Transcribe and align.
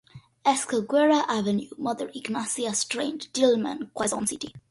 Esguerra 0.43 1.19
Avenue, 1.33 1.69
Mother 1.87 2.09
Ignacia 2.21 2.73
Saint, 2.81 3.31
Diliman, 3.35 3.87
Quezon 3.93 4.25
City. 4.27 4.51